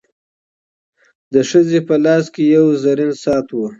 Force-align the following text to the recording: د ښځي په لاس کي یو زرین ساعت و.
د 1.33 1.35
ښځي 1.49 1.79
په 1.87 1.95
لاس 2.05 2.25
کي 2.33 2.43
یو 2.55 2.65
زرین 2.83 3.11
ساعت 3.23 3.47
و. 3.51 3.57